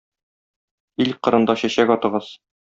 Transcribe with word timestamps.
Ил 1.05 1.15
кырында 1.29 1.59
чәчәк 1.65 1.97
атыгыз! 1.99 2.35